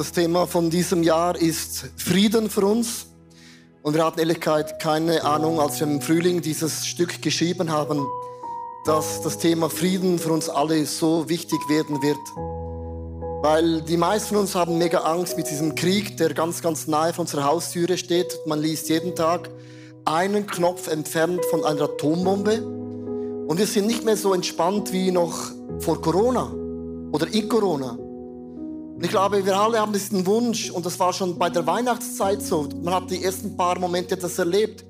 [0.00, 3.08] Das Thema von diesem Jahr ist Frieden für uns.
[3.82, 8.06] Und wir hatten Ehrlichkeit keine Ahnung, als wir im Frühling dieses Stück geschrieben haben,
[8.86, 12.16] dass das Thema Frieden für uns alle so wichtig werden wird.
[13.42, 17.12] Weil die meisten von uns haben mega Angst mit diesem Krieg, der ganz, ganz nahe
[17.12, 18.34] von unserer Haustüre steht.
[18.46, 19.50] Man liest jeden Tag
[20.06, 22.62] einen Knopf entfernt von einer Atombombe.
[23.46, 25.36] Und wir sind nicht mehr so entspannt wie noch
[25.80, 26.50] vor Corona
[27.12, 27.98] oder in Corona.
[29.00, 32.42] Und ich glaube, wir alle haben diesen Wunsch, und das war schon bei der Weihnachtszeit
[32.42, 32.68] so.
[32.82, 34.84] Man hat die ersten paar Momente das erlebt.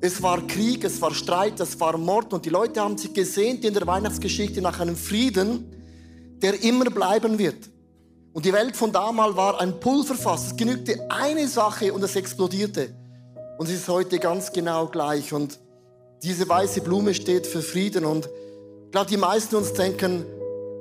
[0.00, 3.64] Es war Krieg, es war Streit, es war Mord, und die Leute haben sich gesehnt
[3.64, 5.76] in der Weihnachtsgeschichte nach einem Frieden,
[6.42, 7.70] der immer bleiben wird.
[8.32, 10.46] Und die Welt von damals war ein Pulverfass.
[10.48, 12.92] Es genügte eine Sache und es explodierte.
[13.58, 15.32] Und es ist heute ganz genau gleich.
[15.32, 15.60] Und
[16.24, 18.06] diese weiße Blume steht für Frieden.
[18.06, 18.28] Und
[18.86, 20.24] ich glaube, die meisten uns denken,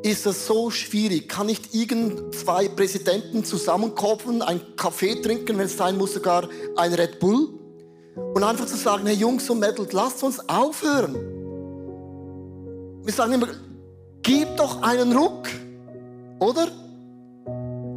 [0.04, 1.30] ist das so schwierig.
[1.30, 6.94] Kann nicht irgend zwei Präsidenten zusammenkopfen, einen Kaffee trinken, wenn es sein muss, sogar ein
[6.94, 7.50] Red Bull?
[8.16, 11.16] Und einfach zu sagen, hey Jungs und Mädels, lasst uns aufhören.
[13.04, 13.48] Wir sagen immer,
[14.22, 15.48] gib doch einen Ruck,
[16.40, 16.68] oder?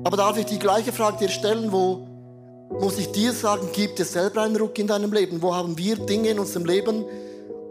[0.05, 2.07] Aber darf ich die gleiche Frage dir stellen, wo
[2.81, 5.43] muss ich dir sagen, gib dir selber einen Ruck in deinem Leben?
[5.43, 7.05] Wo haben wir Dinge in unserem Leben,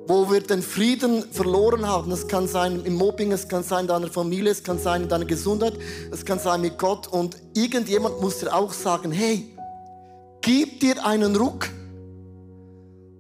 [0.08, 2.12] wo wir den Frieden verloren haben.
[2.12, 5.10] Es kann sein im Mobbing, es kann sein in deiner Familie, es kann sein in
[5.10, 5.74] deiner Gesundheit,
[6.12, 7.08] es kann sein mit Gott.
[7.08, 9.48] Und irgendjemand muss dir auch sagen, hey,
[10.42, 11.70] gib dir einen Ruck,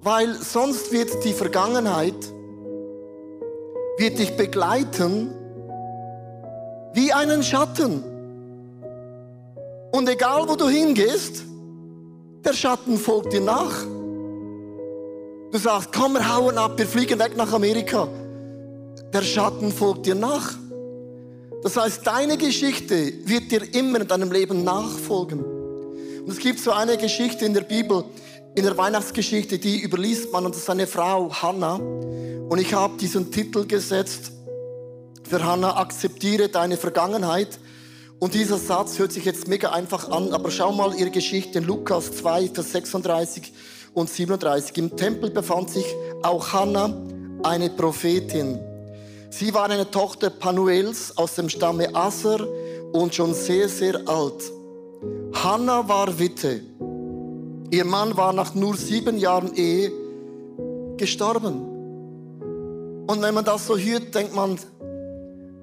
[0.01, 2.15] weil sonst wird die Vergangenheit,
[3.97, 5.33] wird dich begleiten
[6.93, 8.03] wie einen Schatten.
[9.91, 11.43] Und egal wo du hingehst,
[12.43, 13.92] der Schatten folgt dir nach.
[15.53, 18.07] Du sagst, komm, wir hauen ab, wir fliegen weg nach Amerika.
[19.13, 20.55] Der Schatten folgt dir nach.
[21.61, 25.43] Das heißt, deine Geschichte wird dir immer in deinem Leben nachfolgen.
[25.43, 28.03] Und es gibt so eine Geschichte in der Bibel,
[28.55, 31.75] in der Weihnachtsgeschichte, die überliest man, und das ist eine Frau, Hannah.
[31.75, 34.31] Und ich habe diesen Titel gesetzt
[35.21, 37.59] für Hannah, akzeptiere deine Vergangenheit.
[38.17, 41.65] Und dieser Satz hört sich jetzt mega einfach an, aber schau mal ihre Geschichte in
[41.65, 43.53] Lukas 2, Vers 36
[43.93, 44.77] und 37.
[44.77, 45.85] Im Tempel befand sich
[46.21, 46.93] auch Hannah,
[47.43, 48.59] eine Prophetin.
[49.29, 52.47] Sie war eine Tochter Panuels aus dem Stamme Asser
[52.91, 54.43] und schon sehr, sehr alt.
[55.33, 56.61] Hannah war Witte.
[57.71, 59.91] Ihr Mann war nach nur sieben Jahren Ehe
[60.97, 61.73] gestorben.
[63.07, 64.57] Und wenn man das so hört, denkt man,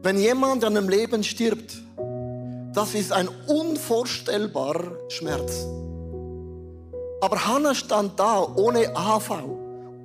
[0.02, 1.80] wenn jemand an einem Leben stirbt,
[2.74, 5.66] das ist ein unvorstellbarer Schmerz.
[7.20, 9.30] Aber Hannah stand da ohne AV,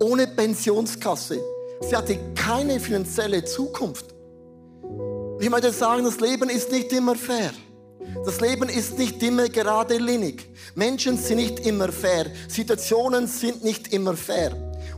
[0.02, 1.40] ohne Pensionskasse.
[1.82, 4.14] Sie hatte keine finanzielle Zukunft.
[5.40, 7.52] Ich möchte sagen, das Leben ist nicht immer fair.
[8.24, 10.50] Das Leben ist nicht immer gerade linig.
[10.76, 12.28] Menschen sind nicht immer fair.
[12.48, 14.52] Situationen sind nicht immer fair.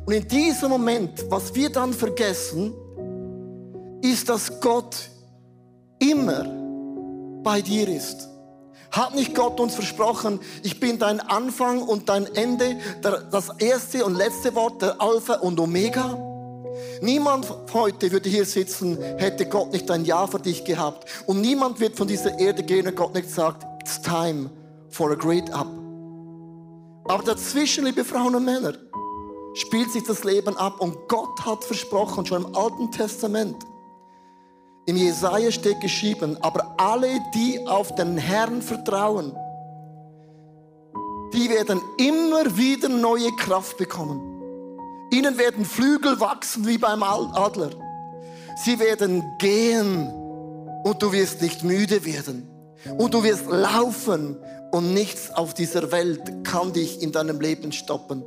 [0.05, 2.73] Und in diesem Moment, was wir dann vergessen,
[4.01, 4.95] ist, dass Gott
[5.99, 6.45] immer
[7.43, 8.27] bei dir ist.
[8.91, 14.15] Hat nicht Gott uns versprochen, ich bin dein Anfang und dein Ende, das erste und
[14.15, 16.17] letzte Wort, der Alpha und Omega?
[17.01, 21.07] Niemand heute würde hier sitzen, hätte Gott nicht ein Ja für dich gehabt.
[21.25, 24.49] Und niemand wird von dieser Erde gehen, wenn Gott nicht sagt, it's time
[24.89, 25.67] for a great up.
[27.05, 28.73] Aber dazwischen, liebe Frauen und Männer,
[29.53, 30.79] spielt sich das Leben ab.
[30.79, 33.55] Und Gott hat versprochen, schon im Alten Testament,
[34.87, 39.35] im Jesaja steht geschrieben, aber alle, die auf den Herrn vertrauen,
[41.33, 44.21] die werden immer wieder neue Kraft bekommen.
[45.11, 47.71] Ihnen werden Flügel wachsen wie beim Adler.
[48.63, 50.07] Sie werden gehen
[50.83, 52.49] und du wirst nicht müde werden.
[52.97, 54.37] Und du wirst laufen
[54.71, 58.23] und nichts auf dieser Welt kann dich in deinem Leben stoppen.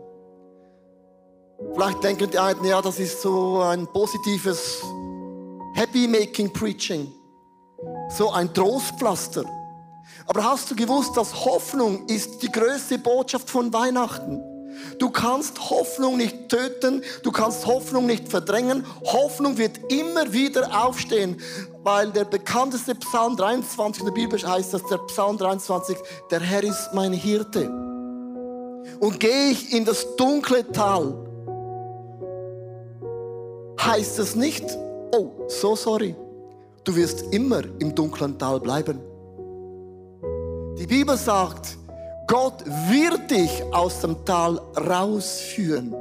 [1.73, 4.83] Vielleicht denken die einen, ja, das ist so ein positives
[5.81, 7.11] Happy Making Preaching.
[8.11, 9.47] So ein Trostpflaster.
[10.27, 14.43] Aber hast du gewusst, dass Hoffnung ist die größte Botschaft von Weihnachten?
[14.99, 18.85] Du kannst Hoffnung nicht töten, du kannst Hoffnung nicht verdrängen.
[19.07, 21.41] Hoffnung wird immer wieder aufstehen,
[21.83, 25.97] weil der bekannteste Psalm 23 in der Bibel heißt, dass der Psalm 23,
[26.31, 27.71] der Herr ist mein Hirte.
[29.01, 31.15] Und gehe ich in das dunkle Tal,
[33.81, 34.67] heißt es nicht,
[35.13, 36.15] oh, so sorry,
[36.85, 39.01] du wirst immer im dunklen Tal bleiben.
[40.79, 41.77] Die Bibel sagt,
[42.27, 45.95] Gott wird dich aus dem Tal rausführen.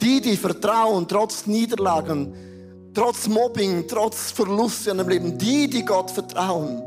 [0.00, 2.32] Die, die vertrauen, trotz Niederlagen,
[2.94, 6.82] trotz Mobbing, trotz Verluste in ihrem Leben, die, die Gott vertrauen,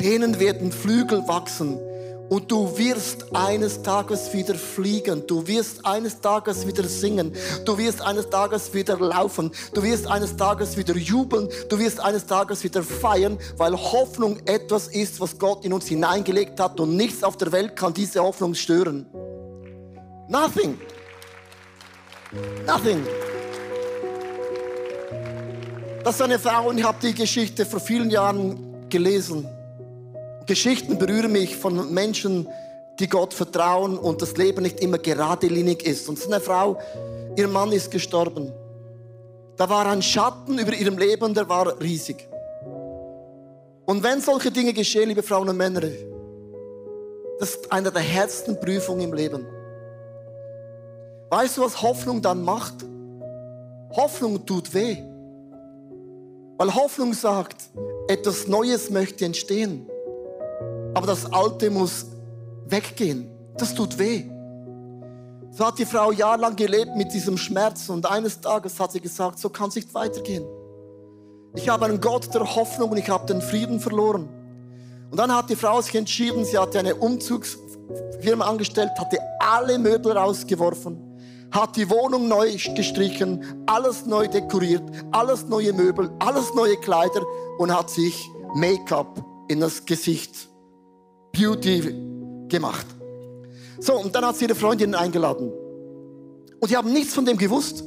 [0.00, 1.78] denen werden Flügel wachsen
[2.28, 5.26] und du wirst eines Tages wieder fliegen.
[5.26, 7.32] Du wirst eines Tages wieder singen.
[7.64, 9.52] Du wirst eines Tages wieder laufen.
[9.74, 11.48] Du wirst eines Tages wieder jubeln.
[11.68, 16.58] Du wirst eines Tages wieder feiern, weil Hoffnung etwas ist, was Gott in uns hineingelegt
[16.58, 19.06] hat und nichts auf der Welt kann diese Hoffnung stören.
[20.28, 20.78] Nothing.
[22.66, 23.06] Nothing.
[26.02, 29.48] Das ist eine Frau und ich habe die Geschichte vor vielen Jahren gelesen.
[30.46, 32.48] Geschichten berühren mich von Menschen,
[32.98, 36.08] die Gott vertrauen und das Leben nicht immer geradlinig ist.
[36.08, 36.78] Und ist eine Frau,
[37.36, 38.52] ihr Mann ist gestorben.
[39.56, 42.28] Da war ein Schatten über ihrem Leben, der war riesig.
[43.86, 45.82] Und wenn solche Dinge geschehen, liebe Frauen und Männer,
[47.38, 49.46] das ist eine der härtesten Prüfungen im Leben.
[51.30, 52.74] Weißt du, was Hoffnung dann macht?
[53.92, 54.96] Hoffnung tut weh.
[56.58, 57.56] Weil Hoffnung sagt,
[58.08, 59.88] etwas Neues möchte entstehen.
[60.96, 62.06] Aber das Alte muss
[62.68, 63.28] weggehen.
[63.58, 64.24] Das tut weh.
[65.50, 69.38] So hat die Frau jahrelang gelebt mit diesem Schmerz und eines Tages hat sie gesagt,
[69.38, 70.46] so kann es nicht weitergehen.
[71.54, 74.26] Ich habe einen Gott der Hoffnung und ich habe den Frieden verloren.
[75.10, 80.12] Und dann hat die Frau sich entschieden, sie hatte eine Umzugsfirma angestellt, hatte alle Möbel
[80.12, 80.96] rausgeworfen,
[81.50, 87.20] hat die Wohnung neu gestrichen, alles neu dekoriert, alles neue Möbel, alles neue Kleider
[87.58, 90.48] und hat sich Make-up in das Gesicht
[91.36, 91.94] Beauty
[92.48, 92.86] gemacht.
[93.78, 95.52] So, und dann hat sie ihre Freundinnen eingeladen.
[96.60, 97.84] Und die haben nichts von dem gewusst.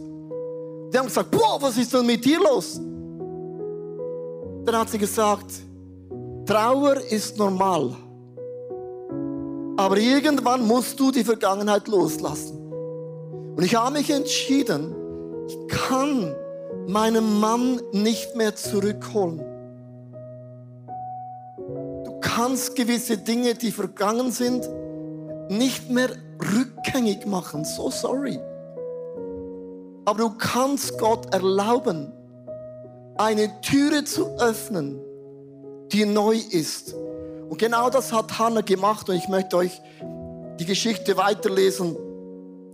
[0.94, 2.80] Die haben gesagt, boah, was ist denn mit dir los?
[4.66, 5.52] Dann hat sie gesagt,
[6.46, 7.96] Trauer ist normal.
[9.78, 12.58] Aber irgendwann musst du die Vergangenheit loslassen.
[13.56, 14.94] Und ich habe mich entschieden,
[15.48, 16.36] ich kann
[16.88, 19.42] meinen Mann nicht mehr zurückholen
[22.40, 24.70] kannst gewisse Dinge, die vergangen sind,
[25.50, 26.12] nicht mehr
[26.56, 27.66] rückgängig machen.
[27.66, 28.40] So sorry.
[30.06, 32.14] Aber du kannst Gott erlauben,
[33.18, 35.02] eine Türe zu öffnen,
[35.92, 36.94] die neu ist.
[37.50, 39.82] Und genau das hat Hannah gemacht und ich möchte euch
[40.62, 41.98] die Geschichte weiterlesen.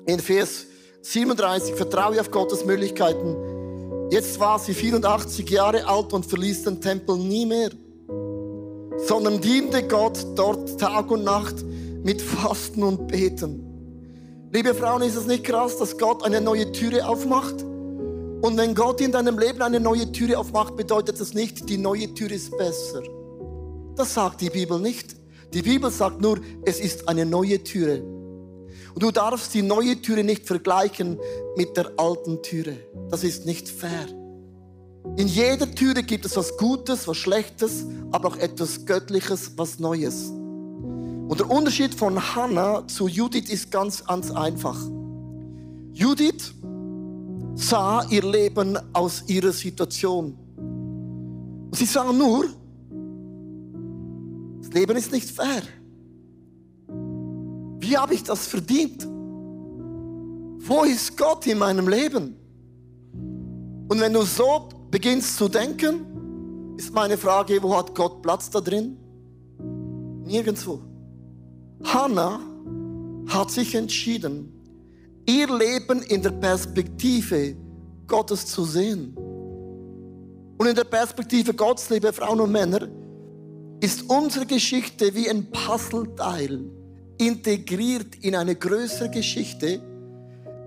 [0.06, 0.68] In Vers
[1.02, 3.36] 37 vertraue auf Gottes Möglichkeiten.
[4.12, 7.72] Jetzt war sie 84 Jahre alt und verließ den Tempel nie mehr
[8.98, 11.64] sondern diente Gott dort Tag und Nacht
[12.04, 13.62] mit Fasten und Beten.
[14.52, 17.64] Liebe Frauen, ist es nicht krass, dass Gott eine neue Türe aufmacht?
[18.42, 22.14] Und wenn Gott in deinem Leben eine neue Türe aufmacht, bedeutet das nicht, die neue
[22.14, 23.02] Tür ist besser.
[23.96, 25.16] Das sagt die Bibel nicht.
[25.54, 28.02] Die Bibel sagt nur, es ist eine neue Türe.
[28.94, 31.20] Und du darfst die neue Türe nicht vergleichen
[31.58, 32.78] mit der alten Türe.
[33.10, 34.08] Das ist nicht fair.
[35.18, 40.30] In jeder Türe gibt es was Gutes, was Schlechtes, aber auch etwas Göttliches, was Neues.
[41.28, 44.78] Und der Unterschied von Hannah zu Judith ist ganz, ganz einfach.
[45.94, 46.54] Judith
[47.56, 50.38] sah ihr Leben aus ihrer Situation.
[50.58, 52.48] Und sie sah nur,
[54.62, 55.64] das Leben ist nicht fair.
[57.80, 59.08] Wie habe ich das verdient?
[60.68, 62.36] Wo ist Gott in meinem Leben?
[63.88, 68.62] Und wenn du so beginnst zu denken, ist meine Frage, wo hat Gott Platz da
[68.62, 68.96] drin?
[70.24, 70.80] Nirgendwo.
[71.84, 72.40] Hannah
[73.28, 74.54] hat sich entschieden,
[75.26, 77.58] ihr Leben in der Perspektive
[78.08, 79.14] Gottes zu sehen.
[80.58, 82.88] Und in der Perspektive Gottes, liebe Frauen und Männer,
[83.82, 86.72] ist unsere Geschichte wie ein Puzzleteil
[87.18, 89.82] integriert in eine größere Geschichte,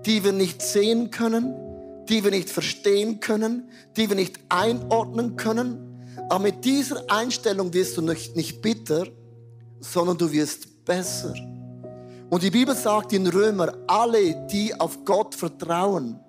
[0.05, 1.55] die wir nicht sehen können,
[2.09, 5.85] die wir nicht verstehen können, die wir nicht einordnen können.
[6.29, 9.07] Aber mit dieser Einstellung wirst du nicht, nicht bitter,
[9.79, 11.33] sondern du wirst besser.
[12.29, 16.19] Und die Bibel sagt in Römer, alle, die auf Gott vertrauen,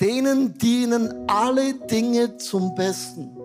[0.00, 3.36] denen dienen alle Dinge zum Besten.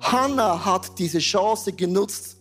[0.00, 2.36] Hannah hat diese Chance genutzt.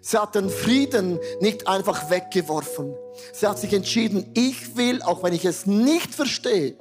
[0.00, 2.94] Sie hat den Frieden nicht einfach weggeworfen.
[3.32, 6.76] Sie hat sich entschieden, ich will, auch wenn ich es nicht verstehe,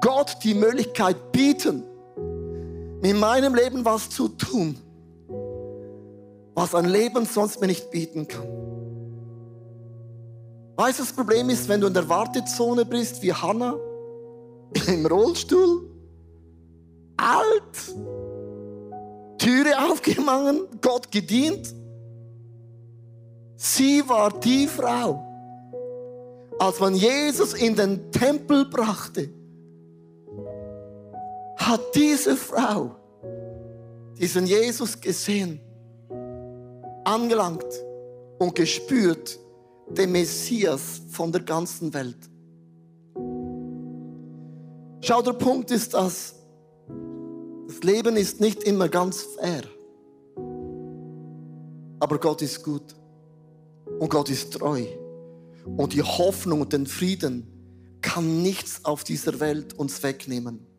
[0.00, 1.84] Gott die Möglichkeit bieten,
[3.02, 4.76] in meinem Leben was zu tun,
[6.54, 8.48] was ein Leben sonst mir nicht bieten kann.
[10.76, 13.76] Weißt du, das Problem ist, wenn du in der Wartezone bist, wie Hannah,
[14.86, 15.90] im Rollstuhl,
[17.16, 17.94] alt,
[19.38, 21.74] Türe aufgemangen, Gott gedient.
[23.56, 25.22] Sie war die Frau,
[26.58, 29.39] als man Jesus in den Tempel brachte
[31.70, 32.96] hat diese Frau
[34.18, 35.60] diesen Jesus gesehen
[37.04, 37.64] angelangt
[38.38, 39.38] und gespürt
[39.88, 42.18] den Messias von der ganzen Welt.
[45.02, 46.34] Schau, der Punkt ist, dass
[47.68, 49.62] das Leben ist nicht immer ganz fair.
[52.00, 52.96] Aber Gott ist gut.
[54.00, 54.84] Und Gott ist treu.
[55.76, 57.46] Und die Hoffnung und den Frieden
[58.02, 60.69] kann nichts auf dieser Welt uns wegnehmen.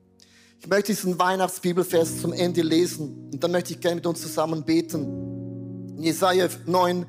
[0.63, 4.63] Ich möchte diesen Weihnachtsbibelvers zum Ende lesen und dann möchte ich gerne mit uns zusammen
[4.63, 5.95] beten.
[5.97, 7.03] In Jesaja 9,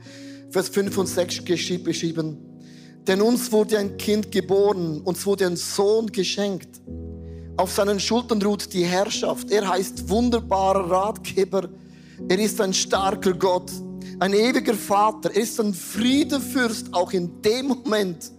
[0.48, 2.38] Vers 5 und 6 beschrieben.
[3.06, 6.80] Denn uns wurde ein Kind geboren, uns wurde ein Sohn geschenkt.
[7.58, 9.50] Auf seinen Schultern ruht die Herrschaft.
[9.50, 11.68] Er heißt wunderbarer Ratgeber.
[12.28, 13.70] Er ist ein starker Gott,
[14.18, 15.30] ein ewiger Vater.
[15.30, 18.32] Er ist ein Friedefürst, auch in dem Moment.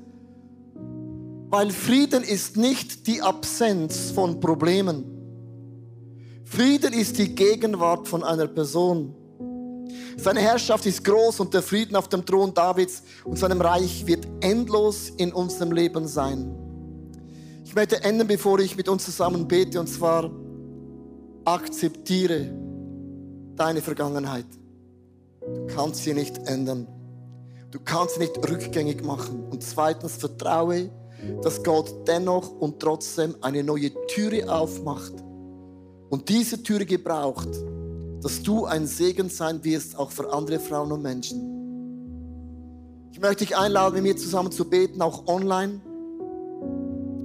[1.53, 5.03] Weil Frieden ist nicht die Absenz von Problemen.
[6.45, 9.13] Frieden ist die Gegenwart von einer Person.
[10.17, 14.27] Seine Herrschaft ist groß und der Frieden auf dem Thron Davids und seinem Reich wird
[14.39, 16.51] endlos in unserem Leben sein.
[17.63, 20.31] Ich möchte enden, bevor ich mit uns zusammen bete, und zwar
[21.45, 22.49] akzeptiere
[23.55, 24.47] deine Vergangenheit.
[25.39, 26.87] Du kannst sie nicht ändern.
[27.69, 29.43] Du kannst sie nicht rückgängig machen.
[29.51, 30.89] Und zweitens vertraue,
[31.41, 35.13] dass Gott dennoch und trotzdem eine neue Türe aufmacht
[36.09, 37.49] und diese Türe gebraucht,
[38.21, 41.49] dass du ein Segen sein wirst, auch für andere Frauen und Menschen.
[43.11, 45.81] Ich möchte dich einladen, mit mir zusammen zu beten, auch online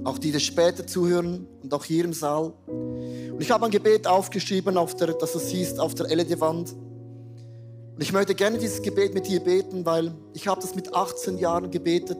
[0.03, 2.53] auch die, die später zuhören und auch hier im Saal.
[2.67, 6.73] Und ich habe ein Gebet aufgeschrieben, auf der, das du siehst, auf der LED-Wand.
[6.73, 11.37] Und ich möchte gerne dieses Gebet mit dir beten, weil ich habe das mit 18
[11.37, 12.17] Jahren gebetet,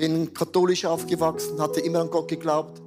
[0.00, 2.80] bin katholisch aufgewachsen, hatte immer an Gott geglaubt,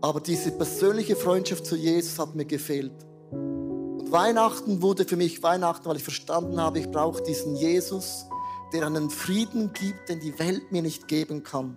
[0.00, 2.92] aber diese persönliche Freundschaft zu Jesus hat mir gefehlt.
[3.30, 8.26] Und Weihnachten wurde für mich Weihnachten, weil ich verstanden habe, ich brauche diesen Jesus,
[8.72, 11.76] der einen Frieden gibt, den die Welt mir nicht geben kann.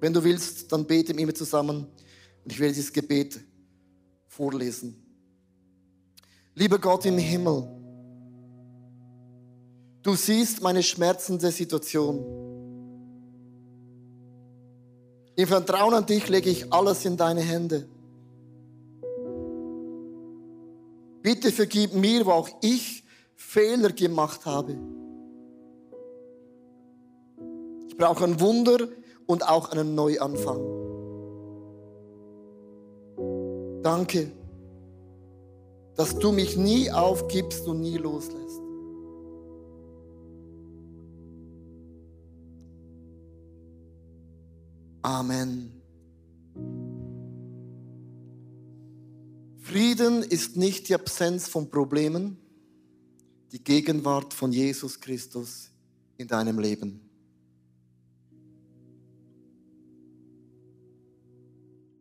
[0.00, 1.86] Wenn du willst, dann bete mit mir zusammen
[2.44, 3.40] und ich werde dieses Gebet
[4.26, 5.02] vorlesen.
[6.54, 7.68] Lieber Gott im Himmel,
[10.02, 12.45] du siehst meine schmerzende Situation.
[15.36, 17.86] Im Vertrauen an dich lege ich alles in deine Hände.
[21.22, 24.78] Bitte vergib mir, wo auch ich Fehler gemacht habe.
[27.88, 28.88] Ich brauche ein Wunder
[29.26, 30.60] und auch einen Neuanfang.
[33.82, 34.30] Danke,
[35.96, 38.65] dass du mich nie aufgibst und nie loslässt.
[45.06, 45.70] Amen.
[49.60, 52.38] Frieden ist nicht die Absenz von Problemen,
[53.52, 55.70] die Gegenwart von Jesus Christus
[56.16, 57.05] in deinem Leben.